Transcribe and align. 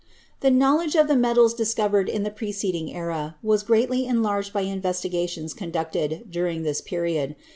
The 0.39 0.49
knowledge 0.49 0.95
of 0.95 1.07
the 1.07 1.15
metals 1.15 1.53
discovered 1.53 2.09
in 2.09 2.23
the 2.23 2.31
preced 2.31 2.73
ing 2.73 2.91
era 2.91 3.35
was 3.43 3.61
greatly 3.61 4.07
enlarged 4.07 4.51
by 4.51 4.61
investigations 4.61 5.53
conducted 5.53 6.25
during 6.31 6.63
this 6.63 6.81
period. 6.81 7.35